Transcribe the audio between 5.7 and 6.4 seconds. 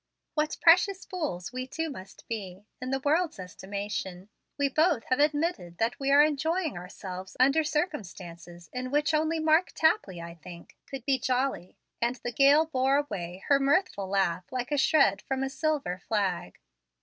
that we are